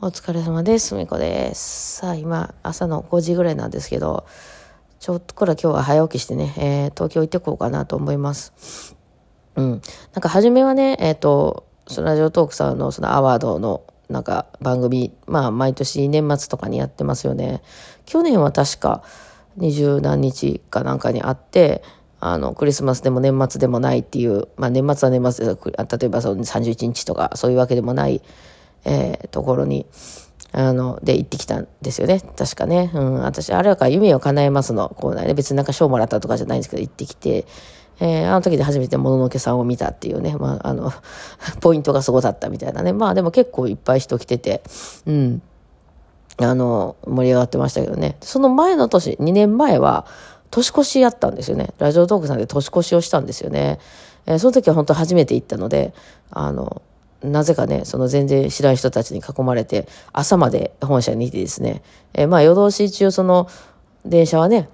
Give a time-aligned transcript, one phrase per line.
[0.00, 0.90] お疲れ様です。
[0.90, 1.96] すみこです。
[1.96, 4.28] さあ、今、朝の5時ぐらいなんですけど、
[5.00, 8.94] ちょっとこれ今日は早起きしてね、えー東京行ってこうかなと思います。
[9.56, 9.70] うん。
[9.70, 9.80] なん
[10.20, 17.60] か、初めはね、えっ、と、そのラジオトークさんのそのアワードの、なんか、番組、まあ、毎年年末とかにやってますよね。
[18.06, 19.02] 去年は確か、
[19.56, 21.82] 二十何日かなんかにあって、
[22.20, 28.22] あの、クリスマスでも年末でもないっていう、まあ年末は年末で、例えばその31日とかそういうわけでもない、
[28.84, 29.86] えーところに、
[30.52, 32.20] あの、で行ってきたんですよね。
[32.36, 32.90] 確かね。
[32.94, 37.46] うん、私、あれはか夢を叶えますのコーナーで、別になんか賞もらったとかじゃないんですけど、行ってきて、
[38.00, 40.92] えーあの時で初めてもののけさんを見たっていうね、まあ、あの、
[41.60, 42.92] ポイントがすごかったみたいなね。
[42.92, 44.62] まあでも結構いっぱい人来てて、
[45.06, 45.42] うん。
[46.40, 48.16] あの、盛り上がってましたけどね。
[48.20, 50.06] その前の年、2年前は、
[50.50, 51.74] 年越しやったんですよね。
[51.78, 53.78] ラジオトークさんで年越しをしたんですよね。
[54.26, 55.92] えーその時は本当初めて行ったので、
[56.30, 56.82] あの、
[57.22, 61.82] なぜかね、その全然知らん人たちに囲まれて、朝まで本社にいてですね、
[62.14, 63.48] えーまあ夜通し中その
[64.04, 64.68] 電車はね、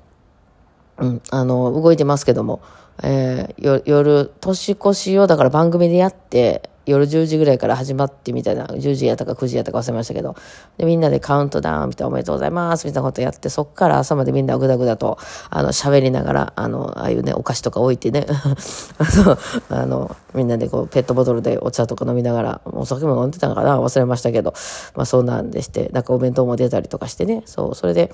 [0.98, 2.60] うん、あの、動いてますけども、
[3.02, 10.36] えー夜、年越しをだから番組でやって、夜10時ぐらいから始まってみたいな、10時やったか9時やったか忘れましたけど、
[10.77, 15.18] で、みんなでカウントダウンみたいなおめでとうございますみたいなことやって、そっから朝までみんなぐだぐだと、
[15.50, 18.27] あの、喋りながら、あの、ああいうね、お菓子とか置いてね、
[19.70, 24.55] あの、みんなでこう、ペットボトルでお茶とか飲みながら、お酒も飲んでたのかな忘れましたけど、
[24.94, 28.10] まあそうなんでして、なんかお弁当も出たりとかしてね、そう、それで、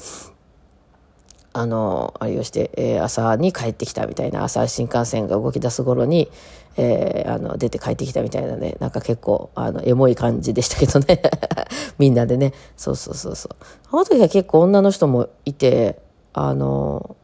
[1.53, 6.31] あの、あれをして、えー朝に帰ってきたみたいな、朝新幹線が動き出す頃に、
[6.77, 11.21] えーあの、出て帰ってきたみたいなね、なんか結構、あの、エモい感じでしたけどね。
[11.99, 12.53] みんなでね。
[12.77, 13.57] そうそうそうそう。
[13.93, 16.01] あの時は結構女の人もいて、
[16.33, 17.17] あの、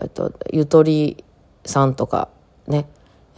[0.00, 1.24] えっと、ゆとり
[1.64, 2.28] さんとか、
[2.68, 2.86] ね。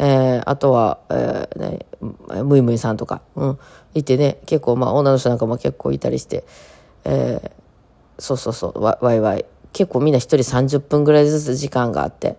[0.00, 1.86] えーあとは、えーね、
[2.44, 3.58] むいむいさんとか、うん、
[3.94, 6.44] いてね、結構、まあ、女の人なんかも結構いたりして、
[7.04, 7.50] えー
[8.20, 9.44] そうそうそう、わわいわい。
[9.72, 12.36] 結構みんな一人30分ぐらいずつ時間があって。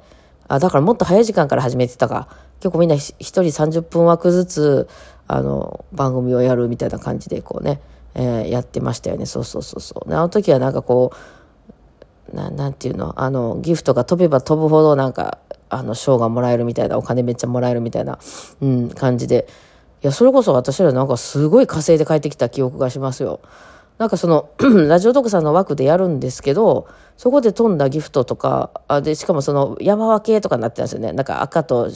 [0.47, 2.27] あ、だからもっと早い時間から始めてたか。
[2.59, 4.87] 結構みんなひ一人30分枠ずつ、
[5.27, 7.79] あの、番組をやるみたいな感じで、こうね、
[8.15, 9.25] えーやってましたよね。
[9.25, 10.13] そうそうそうそう。
[10.13, 11.11] あの時はなんかこ
[12.31, 13.13] う、ななんていうの？
[13.15, 15.37] あの、ギフトが飛べば飛ぶほどなんか、
[15.69, 18.19] あの、賞がもらえるみたいな、お金めっちゃもらえるみたいな、
[18.61, 19.47] うん、感じで。
[20.01, 23.39] いや、それこそ私らなんかすごい稼いで帰ってきた記憶がしますよ。
[23.99, 24.49] なんかその、
[24.87, 26.87] ラジオトークさんの枠でやるんですけど、
[27.17, 31.11] そこで飛んだギフトとか、あで、しかもその山分けとかになってたんですよね。
[31.11, 31.89] なんか赤と、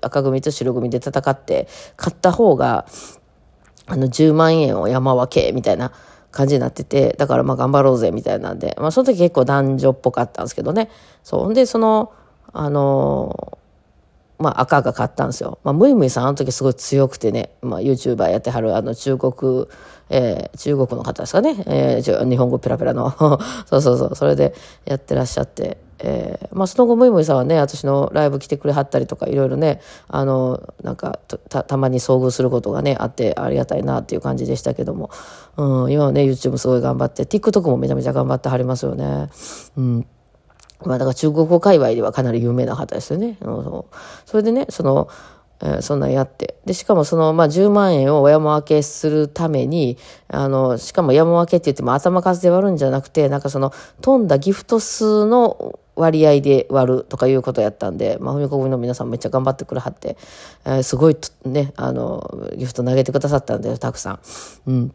[0.00, 1.66] 赤組と白組で戦って、
[1.98, 2.86] 勝った方が、
[3.86, 5.90] あの、10万円を山分けみたいな
[6.30, 10.90] 感じになってて、だからまあ頑張ろうぜみたいなんで、まあその時結構男女っぽかったんですけどね。
[11.24, 11.50] そう。
[11.50, 12.12] んで、その、
[12.52, 13.57] あの
[14.38, 15.58] まあ赤が勝ったんですよ。
[15.64, 19.66] まあムイムイさんあの時すごい強くてね、まあ YouTuber やってはるあの中国、
[20.10, 23.10] えー中国の方ですかね、えー日本語ペラペラの。
[23.66, 24.54] そうそうそう、それで
[24.84, 31.18] やってらっしゃって、えーまあその後ムイムイさんはね、私のライブ来てくれはったりとかいろいろね、あの、なんか
[31.48, 35.10] た、たまに遭遇することがね、あってありがたいなっていう感じでしたけども、
[35.56, 39.28] うん、今はね、YouTube すごい頑張って、TikTok もめちゃめちゃ頑張ってはりますよね。
[39.76, 40.06] うん。
[40.84, 43.36] まあだから中国語界隈ではかなり有名な方ですよね。
[43.40, 43.96] うんそう
[44.26, 45.08] それでね、その、
[45.60, 46.56] えーそんなんやって。
[46.64, 60.16] で、しかもその、まあ、10万円を山分けするために、あの、しかも山分けって言っても頭数で割るんじゃなくて、なんかその、飛んだギフト数の割合で割るとかいうことやったんで、まあ、ふみこ組の皆さんめっちゃ頑張ってくれはって、
[60.64, 64.20] えーすごいとね、あの、ギフト投げてくださったんだよ、たくさん。
[64.68, 64.92] うん。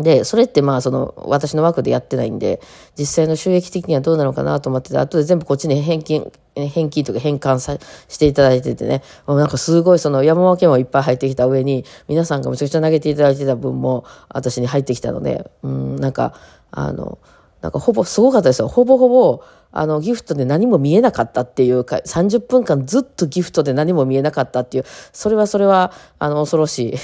[0.00, 2.60] で、それってまあその私の枠でやってないんで、
[2.98, 7.78] 実際の収益的にはどうなのかなと思ってて、後で全部こっちに返金、返金とか返還さ
[8.08, 16.34] していただいててね、もうなんかすごいその山分けもいっぱい入ってきた上に、皆さんがめちゃくちゃ投げていただいてた分も私に入ってきたので、うん、なんか、
[16.72, 17.18] あの、
[17.64, 18.68] なんかほぼすごかったですよ。
[18.68, 19.42] ほぼほぼ、
[19.72, 26.94] あの、ギフトで何も見えなかったっていうか、30分間ずっとギフトで何も見えなかったっていう、それはそれは、あの、恐ろしい。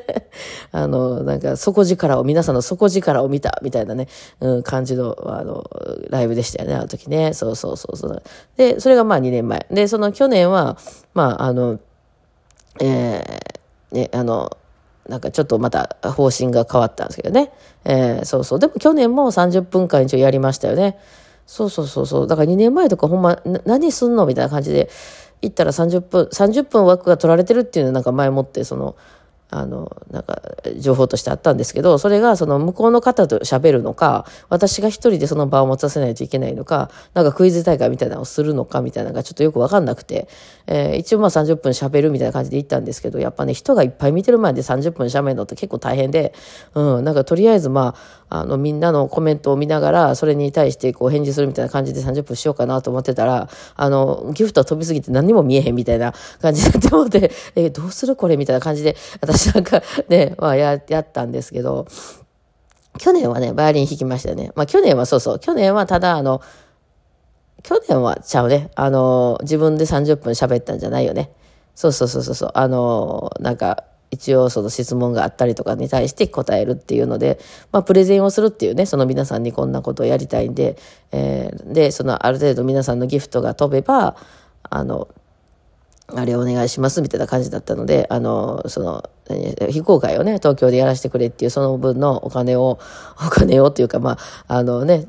[0.72, 4.08] あの、なんか、底力を、皆さんの底力を見た、みたいなね、
[4.40, 5.64] うん、感じの、あの、
[6.08, 7.34] ライブでしたよね、あの時ね。
[7.34, 8.22] そうそうそうそう。
[8.56, 9.66] で、それがまあ2年前。
[9.70, 10.78] で、その去年は、
[11.12, 11.78] まあ、あの、
[12.80, 14.56] えーね、あの、
[15.10, 17.52] なんかちょっとまた方針が変わったんですけどね。
[17.84, 18.58] えーそうそう。
[18.58, 20.98] でも去年も30分間一応やりましたよね。
[21.46, 22.26] そうそうそうそう。
[22.28, 24.88] だから2年前とかほんま、な何すんのみたいな感じで、
[25.42, 28.94] 行ったら30分、30分枠が取られてるっていうのなんか前もって、その、
[29.50, 30.40] あの、なんか、
[30.78, 40.28] 情報としてあったんですけど、それがその向こうの方と喋るのか、私が一人でその場を持たせないといけないのか、なんかクイズ大会みたいなのをするのかみたいなのがちょっとよくわかんなくて、
[40.66, 46.32] えー、一応まあ30分喋るみたいな感じで行ったんですけど、やっぱね、人がいっぱい見てる前で30分喋るのって結構大変で、
[46.74, 61.86] うん、なんかとりあえずまあ、あの、みんなのコメントを見ながら、それに対してこう返事するみたいな感じで30分しようかなと思ってたら、あの、ギフト飛びすぎて何も見えへんみたいな感じになって思って、えー、どうするこれみたいな感じで、私なんかね、まあや、やったんですけど、
[62.98, 64.52] 去年はね、バイオリン弾きましたよね。
[64.54, 66.42] まあ去年はそうそう、去年はただあの、
[67.62, 68.70] 去年はちゃうね。
[68.74, 71.30] あの、自分で30分喋ったんじゃないよね。
[71.74, 72.50] そうそうそうそう。
[72.54, 77.38] あの、なんか、一応その質問があったりとかに対して答えるっていうので、
[77.70, 80.76] まあ、プレゼンをするっていうね、その皆さんにこんなことをやりたいんで、
[81.12, 84.16] えー、で、そのある程度皆さんのギフトが飛べば、
[84.68, 85.08] あの、
[86.08, 89.08] あれお願いしますみたいな感じだったので、あの、その、
[89.70, 92.78] 非公開をね、東京でやらせてくれっていう、その分のお金を、
[93.26, 95.06] お金をっていうか、まあ、あのね、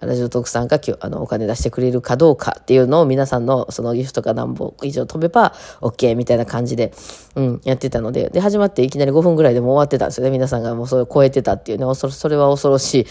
[0.00, 6.92] ラジオトークさんがあのお金出してくれるかどうかっていうのを皆さんのそのギフトか何本以上飛べば OK みたいな感じで、
[7.34, 10.30] うん、やってたので、で、始まっていきなり5分ぐらいでも終わってたんですよね。
[10.30, 13.06] 皆さんがもうそれを超えてたっていうね、そそれは恐ろしい。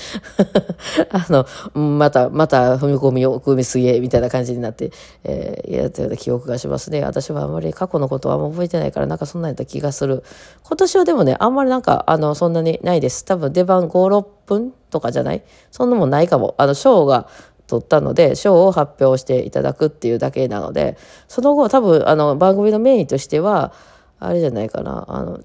[1.12, 1.46] あの、
[1.80, 4.92] また、また踏み込みを組みすぎみたいな感じになって、
[5.24, 7.04] えー、やったような記憶がしますね。
[7.04, 10.24] 私はあまり過去のことはあんま覚えてないから、なんかそんなんやった気がする。
[10.64, 13.26] 今年はでもね、あんまりなんか、あの、そんなにないです。
[13.26, 15.44] 多分出番5、6分とかじゃない？
[15.72, 16.56] そんなもんないかも。
[16.58, 17.28] あの、賞が
[17.68, 20.98] 取ったので、賞を発表していただくっていうだけなので、
[21.28, 23.74] その後多分、あの、番組のメインとしては、
[24.20, 25.40] あれじゃないかな、あの、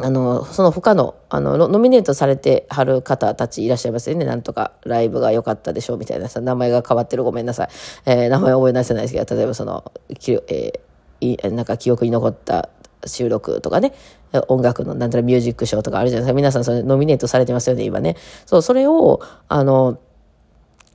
[0.00, 4.24] あの、その他の、あの、ノミネートされてはる方たちいらっしゃいますよね。
[4.24, 7.68] なんとか、ライブが良かったでしょうみたいなさ、名前が変わってるごめんなさい。
[8.06, 12.68] えー、名前覚え出せないですけど、例えばその、きえー、なんか記憶に残った
[13.06, 13.92] 収録とかね、
[14.48, 16.36] 音楽のなんたらミュージックショーとかあるじゃないですか。
[16.36, 18.16] 皆さんそれノミネートされてますよね、今ね。
[18.46, 19.98] そう、それを、あの、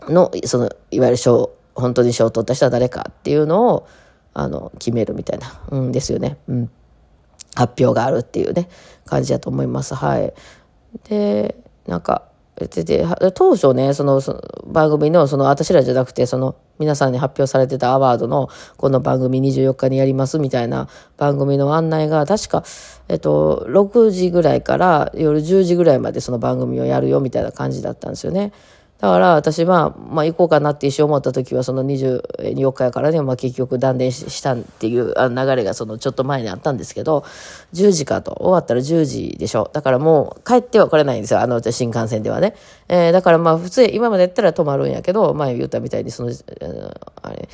[0.10, 3.88] の、その、いわゆる賞、本当に賞を取った人は誰かっていうのを、
[4.34, 6.38] あの、決めるみたいな、うんですよね。
[6.48, 6.72] うん。
[7.56, 8.68] 発表があるっていうね、
[9.06, 9.96] 感じだと思います。
[9.96, 10.34] はい。
[11.10, 11.56] で、
[11.88, 12.24] なんか、
[12.56, 14.22] で当初ねその
[14.66, 22.64] 番組のその私らじゃなくてその皆さんに発表されてたアワードのこの番組24日にやりますみたいな番組の案内が確か、
[23.10, 28.52] えっと、6時ぐらいから夜10時ぐらいまでその番組をやるよみたいな感じだったんですよね。
[29.00, 37.26] だから私は、まあ行こうかなって一瞬思った時はその24日やからね、まあ結局断念したっていう流れがそのちょっと前にあったんですけど、
[37.74, 38.38] 10時かと。
[38.40, 39.70] 終わったら10時でしょ。
[39.74, 41.42] だからもう帰っては来れないんですよ。
[41.42, 42.56] あの新幹線ではね。
[42.88, 46.32] えー、だからまあ普通今までやったら止まるんやけど、前言ったみたいにその、
[47.22, 47.50] あれ、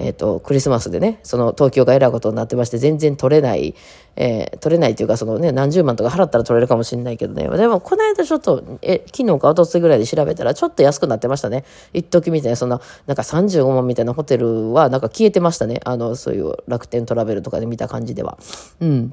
[0.00, 3.74] えっ、ー、と、クリスマスでね、その東京がえらいことになってまして、全然取れない、
[4.14, 7.48] えー、取れないというか、そのね、何十万とか払ったら取れるかもしれないけどね。
[7.56, 11.64] でも、この間ちょっと、え、昨日かおとついぐらいで調べたら、ちょっと安くなってましたね。
[11.92, 15.80] 一時みたいな、そんな、なんか35万みたいなホテルは、なんか消えてましたね。
[15.84, 18.38] あの、そういう楽天トラベルとかで見た感じでは。
[18.80, 19.12] うん。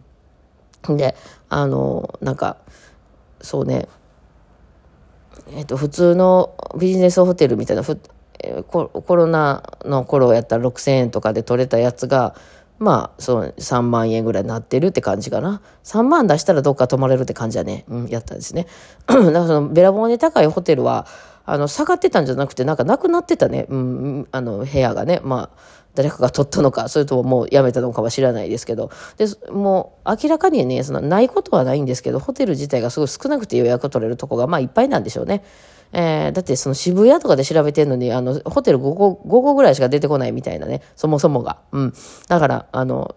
[0.89, 1.15] で、
[1.49, 2.57] あの、なんか、
[3.41, 3.87] そうね、
[5.51, 7.83] えっ、と、普通のビジネスホテルみたいな、
[8.67, 12.35] コロナの頃やったら6000円とかで取れたやつが、
[12.77, 15.61] まあ、その3万円ぐらいになってるって感じかな。
[15.83, 17.85] 3万出したらどっか泊まれるって感じだね。
[17.87, 18.67] うん、やったんですね。
[19.07, 21.07] だからそのべらぼうに高いホテルは、
[21.45, 23.65] あの、下がってたんじゃなくて、なんかなくなってたね。
[23.69, 25.21] うん、あの、部屋がね。
[25.23, 25.57] まあ、
[25.95, 28.91] 誰かが取ったのか、それとももうやめたのかは知らないですけど。
[29.17, 35.43] で、もう明らかにね、そのないことはないんですけど、ホテル自体がすごい少なくて予約取れるとこが、まあいっぱいなんでしょうね。
[35.93, 41.59] えー、だってその渋谷とかで調べてんのに、あの、ホテル5個、5個ぐらいしか出てこないみたいなね、そもそもが。
[41.71, 41.93] うん。
[42.27, 43.15] だから、あの、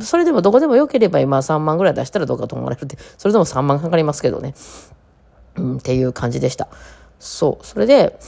[0.00, 4.54] それでもどこでも良ければ今3万ぐらい出したらどうかと思われるって、それでも3万かかりますけどね。
[5.56, 6.68] うん、っていう感じでした。
[7.18, 7.66] そう。
[7.66, 8.18] それで、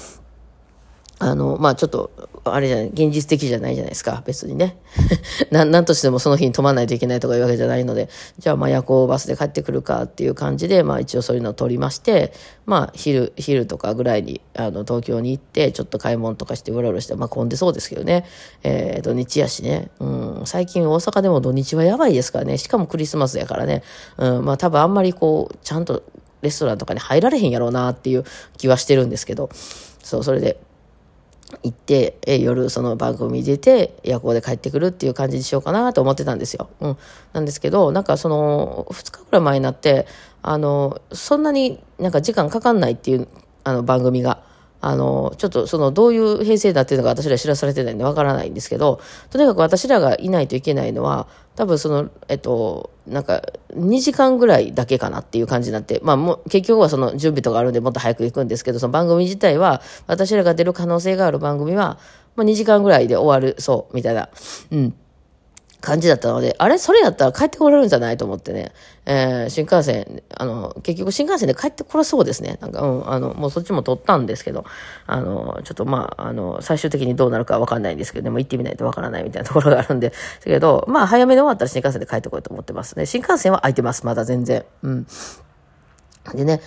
[1.22, 2.10] あの、まあちょっと、
[2.44, 4.78] あれじゃない、現実的じゃないじゃないですか、別にね。
[5.52, 12.32] ななんとしてもその日に泊まらないといけないとかいうわけじゃないので、じゃあまあ夜行バスで帰ってくるかっていう感じで、まあ一応そういうのを取りまして、
[12.64, 18.24] まあ昼、昼とかぐらいに、あの、東京に行って、ちょっと買い物とかしてうろうろして、まあ混んでそうですけどね。
[18.62, 19.90] えー、土日やしね。
[20.00, 22.56] うん、最近大阪でも土日はやばいですからね。
[22.56, 23.82] しかもクリスマスやからね。
[24.16, 26.02] うん、まあ多分あんまりこう、ちゃんと
[26.42, 28.24] レストランとかに入られへんやろうなっていう
[28.56, 29.50] 気はしてるんですけど、
[30.02, 30.60] そう、それで、
[31.62, 36.70] 行って、え夜その番組出て夜行で帰ってくるっていう感じにしようかなと思ってたんですよ。
[36.80, 36.96] うん。
[37.32, 40.06] なんですけど、なんかその2日ぐらい前になって、
[40.42, 43.28] あの、そんなになんか時間かかんないっていう
[43.64, 44.42] あの番組が、
[44.80, 53.42] あの、ちょっとそのどういう編成だっていうのが私ら知らされてないんでわからないんですけど、とにかく私らがいないといけないのは、多分その、えっと、なんか、
[53.74, 61.98] 2時間ぐらいだけかなっていう感じになって、まあもう、結局はその準備とかあるんでもっと早く行くんですけど、その番組自体は、私らが出る可能性がある番組は、
[62.36, 64.30] まあ2時間ぐらいで終わる、そう、みたいな。
[64.70, 64.94] うん。
[65.80, 66.78] 感じだったので、あれ？
[66.78, 68.16] それやったら帰ってこれるんじゃない？
[68.16, 68.72] と思ってね、
[69.06, 72.58] えー、新幹線、あの、結局新幹線で帰ってこらそうですね。
[72.60, 74.64] なんか、うん、あの、もうそっちも取ったんですけど、
[75.06, 83.06] あの、ちょっとまあ、あの、最終的にどうなるかわかんないんですけど、でも行ってみないとわからないみたいなところがあるんで、だけど、まあ、早めに終わったら新幹線で帰ってこいと思ってますね。
[83.06, 84.64] 新幹線は空いてます、まだ全然。
[84.82, 85.06] うん。
[86.34, 86.60] でね、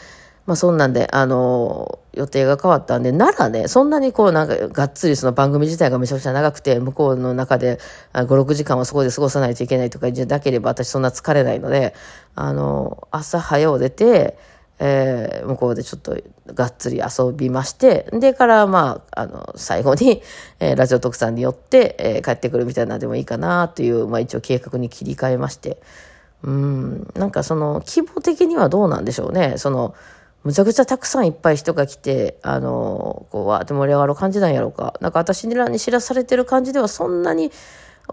[0.46, 7.80] まあそんなんで、あの、予定が変わったんで、ならね、そんなにこうなんかがっつりその番組自体がめちゃくちゃ長くて、向こうの中で
[8.14, 11.96] 5、6時間はそこで過ごさないといけないとかじゃなければ私そんな疲れないので、
[12.36, 14.38] あの、朝早う出て、
[14.80, 16.18] えー、向こうでちょっと
[16.54, 20.22] がっつり遊びまして、でからまあ、あの、最後に、
[20.60, 25.82] えー、ラジオ特産によって、えー、帰ってくるみたいなでもいいかなという、まあ一応計画に切り替えまして、
[26.44, 29.54] うん、なんかその、規模的にはどうなんでしょうね。
[29.58, 29.96] その、
[30.44, 34.94] むちゃくちゃたくさんいっぱい人が来て、あの、こう、わーって盛り上がる感じなんやろうか。
[35.00, 37.52] なんか私らに知らされてる感じではそんなに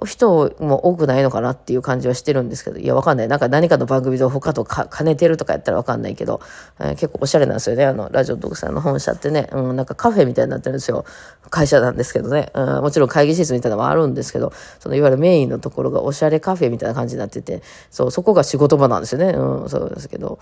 [0.06, 3.28] 人も多くないのかなっていう感じはしてるんですけど、いや、わかんない。
[3.28, 6.40] なんか何かの番組で他とか兼ねてるとかやったらわかんないけど、
[6.78, 7.84] えー、結構おしゃれなんですよね。
[7.84, 11.04] あの、ラジオ特産の本社ってね、うん、なんかカフェみたいになってるんですよ。
[11.50, 12.52] 会社なんですけどね。
[12.54, 17.60] うん、もちろん会議室みたいなのもあるんですけど、そのいわゆるメインのところがおしゃれカフェみたいな感じになってて、
[17.90, 19.30] そう、そこが仕事場なんですよね。
[19.30, 20.38] うん、そうですけど。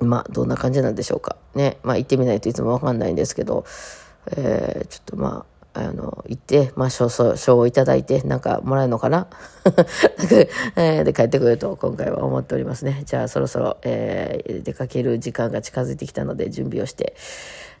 [0.00, 1.36] まあ、どんな感じなんでしょうか。
[1.54, 1.78] ね。
[1.82, 3.64] まあ、行ってみないといつもわかんないんですけど、
[4.36, 9.28] えー、ちょっとまあ、あの、行って、まあ、賞、賞をいただいて、なんかもらえるのかな、
[10.28, 13.02] で、帰ってくると、今回は思っておりますね。
[13.04, 17.14] じゃあ、そろそろ、えー、出かける時間が近づいてきたので、準備をして、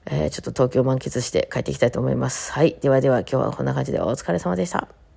[0.06, 2.52] えー、ちょっと東京満喫して帰っていきたいと思います。
[2.52, 2.76] はい。
[2.80, 5.09] ではでは、今日はこんな感じでお疲れ様でした。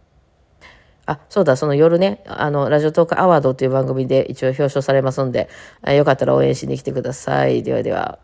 [1.05, 5.49] あ、そうだ、その夜ね、あの、ラジオトークアワードという番組で一応表彰されますんで、
[5.85, 7.61] よかったら応援しに来てください。
[7.63, 8.19] ではでは。